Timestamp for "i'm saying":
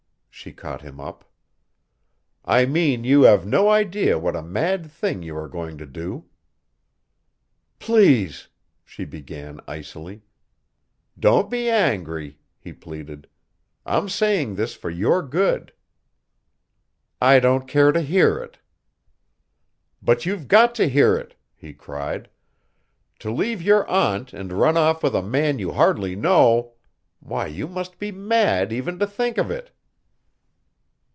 13.85-14.55